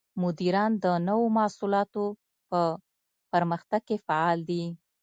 مدیران 0.23 0.71
د 0.83 0.85
نوو 1.07 1.25
محصولاتو 1.37 2.03
په 2.49 2.61
پرمختګ 3.31 3.81
کې 3.87 3.97
فعال 4.07 4.39
دي. 4.49 4.63